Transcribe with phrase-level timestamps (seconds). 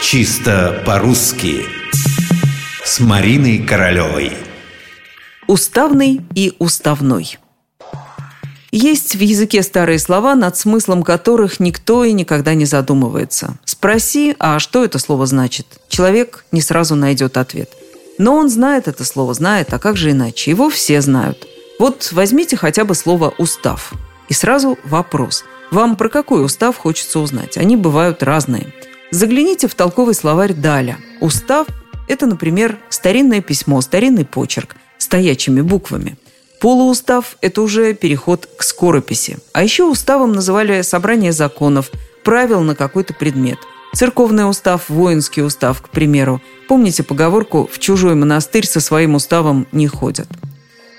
[0.00, 1.66] Чисто по-русски
[2.84, 4.32] С Мариной Королевой
[5.48, 7.36] Уставный и уставной
[8.70, 13.58] Есть в языке старые слова, над смыслом которых никто и никогда не задумывается.
[13.64, 15.66] Спроси, а что это слово значит?
[15.88, 17.70] Человек не сразу найдет ответ.
[18.18, 20.52] Но он знает это слово, знает, а как же иначе?
[20.52, 21.46] Его все знают.
[21.80, 23.92] Вот возьмите хотя бы слово «устав».
[24.28, 25.44] И сразу вопрос.
[25.70, 27.58] Вам про какой устав хочется узнать?
[27.58, 28.72] Они бывают разные.
[29.10, 30.98] Загляните в толковый словарь Даля.
[31.20, 31.66] Устав–
[32.08, 36.18] это, например, старинное письмо, старинный почерк, стоячими буквами.
[36.60, 39.38] Полуустав– это уже переход к скорописи.
[39.54, 41.90] А еще уставом называли собрание законов,
[42.22, 43.58] правил на какой-то предмет.
[43.94, 46.42] Церковный устав, воинский устав, к примеру.
[46.68, 50.28] Помните поговорку «в чужой монастырь со своим уставом не ходят».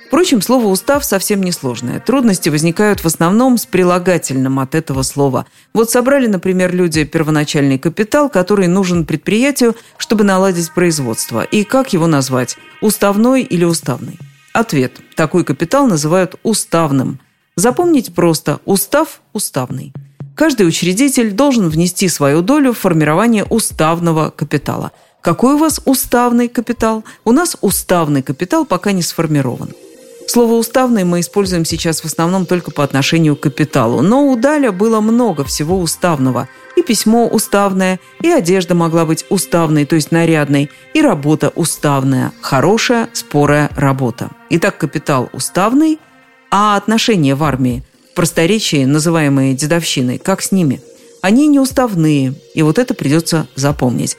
[0.09, 1.99] Впрочем, слово «устав» совсем несложное.
[1.99, 5.45] Трудности возникают в основном с прилагательным от этого слова.
[5.71, 11.43] Вот собрали, например, люди первоначальный капитал, который нужен предприятию, чтобы наладить производство.
[11.43, 12.57] И как его назвать?
[12.81, 14.17] Уставной или уставный?
[14.51, 14.93] Ответ.
[15.15, 17.19] Такой капитал называют уставным.
[17.55, 19.93] Запомнить просто «устав»– уставный.
[20.33, 24.91] Каждый учредитель должен внести свою долю в формирование уставного капитала.
[25.21, 27.03] Какой у вас уставный капитал?
[27.25, 29.69] У нас уставный капитал пока не сформирован.
[30.29, 34.03] Слово «уставный» мы используем сейчас в основном только по отношению к капиталу.
[34.03, 36.47] Но у Даля было много всего уставного.
[36.75, 43.09] И письмо уставное, и одежда могла быть уставной, то есть нарядной, и работа уставная, хорошая,
[43.11, 44.29] спорая работа.
[44.51, 45.97] Итак, капитал уставный,
[46.51, 50.79] а отношения в армии, в просторечии, называемые дедовщиной, как с ними?
[51.23, 54.15] Они неуставные, и вот это придется запомнить.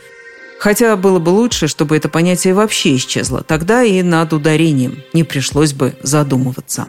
[0.61, 3.43] Хотя было бы лучше, чтобы это понятие вообще исчезло.
[3.43, 6.87] Тогда и над ударением не пришлось бы задумываться.